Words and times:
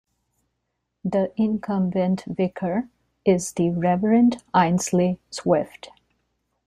The 1.05 1.31
incumbent 1.37 2.23
vicar 2.25 2.89
is 3.23 3.51
the 3.51 3.65
Revd 3.69 4.41
Ainsley 4.55 5.19
Swift. 5.29 5.89